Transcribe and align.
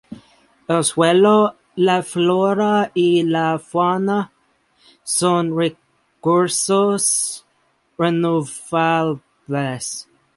El 0.75 0.79
suelo, 0.83 1.31
la 1.87 2.01
flora 2.01 2.91
y 2.95 3.21
la 3.21 3.59
fauna 3.59 4.31
son 5.03 5.55
recursos 5.55 7.45
renovables. 7.99 10.09